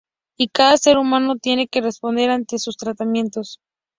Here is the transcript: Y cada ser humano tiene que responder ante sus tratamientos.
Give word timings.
Y 0.35 0.47
cada 0.47 0.77
ser 0.77 0.97
humano 0.97 1.35
tiene 1.37 1.67
que 1.67 1.79
responder 1.79 2.31
ante 2.31 2.57
sus 2.57 2.75
tratamientos. 2.75 3.59